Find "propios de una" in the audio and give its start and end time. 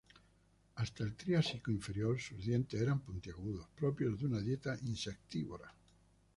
3.75-4.39